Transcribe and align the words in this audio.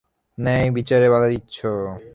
ন্যায়বিচারে 0.37 1.07
বাধা 1.13 1.27
দিচ্ছো? 1.33 1.71